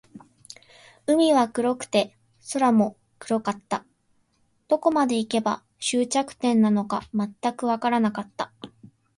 [1.05, 2.17] 海は黒くて、
[2.53, 3.85] 空も黒かった。
[4.67, 8.51] どこまで行けば、終着点なのか全くわからなかった。